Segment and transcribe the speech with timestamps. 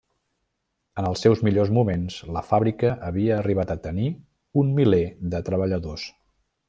[1.01, 4.09] En els seus millors moments la fàbrica havia arribat a tenir
[4.63, 5.03] un miler
[5.35, 6.09] de treballadors.